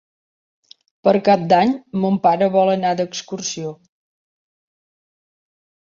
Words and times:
Per 1.07 1.13
Cap 1.27 1.43
d'Any 1.51 1.75
mon 2.05 2.17
pare 2.25 2.49
vol 2.57 2.73
anar 2.77 2.95
d'excursió. 3.03 3.77